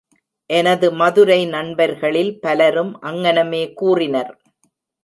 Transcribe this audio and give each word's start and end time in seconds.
எனது 0.49 0.87
மதுரை 0.91 1.45
நண்பர்களில் 1.45 2.33
பலரும் 2.39 2.93
அங்ஙனமே 3.01 3.63
கூறினர். 3.73 4.33